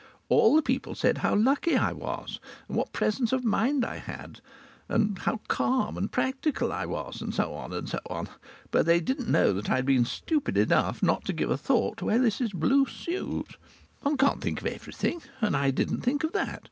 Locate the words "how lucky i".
1.19-1.91